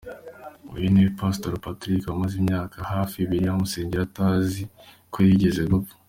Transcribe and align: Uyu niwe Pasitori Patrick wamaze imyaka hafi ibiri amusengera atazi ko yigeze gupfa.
Uyu 0.75 0.87
niwe 0.91 1.09
Pasitori 1.19 1.63
Patrick 1.65 2.03
wamaze 2.11 2.35
imyaka 2.41 2.77
hafi 2.91 3.15
ibiri 3.19 3.45
amusengera 3.47 4.03
atazi 4.09 4.61
ko 5.13 5.17
yigeze 5.27 5.63
gupfa. 5.71 5.93